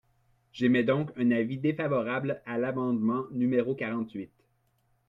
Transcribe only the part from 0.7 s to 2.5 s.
donc un avis défavorable